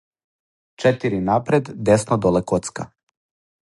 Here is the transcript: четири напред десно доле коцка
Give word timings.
четири 0.83 1.21
напред 1.29 1.71
десно 1.91 2.17
доле 2.27 2.45
коцка 2.53 2.91